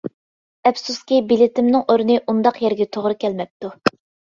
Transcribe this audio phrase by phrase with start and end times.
[0.69, 3.75] ئەپسۇسكى، بېلىتىمنىڭ ئورنى ئۇنداق يەرگە توغرا كەلمەپتۇ.